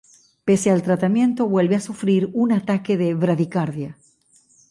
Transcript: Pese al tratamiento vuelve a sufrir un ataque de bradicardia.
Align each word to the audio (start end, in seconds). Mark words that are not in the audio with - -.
Pese 0.45 0.71
al 0.71 0.81
tratamiento 0.81 1.47
vuelve 1.47 1.75
a 1.75 1.79
sufrir 1.79 2.27
un 2.33 2.51
ataque 2.51 2.97
de 2.97 3.13
bradicardia. 3.13 3.99